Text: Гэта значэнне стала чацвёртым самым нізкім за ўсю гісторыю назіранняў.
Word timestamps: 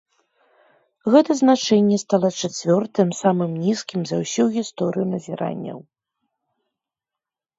Гэта 1.15 1.31
значэнне 1.41 1.97
стала 2.03 2.29
чацвёртым 2.47 3.09
самым 3.21 3.51
нізкім 3.65 4.01
за 4.11 4.17
ўсю 4.23 4.45
гісторыю 4.57 5.05
назіранняў. 5.13 5.79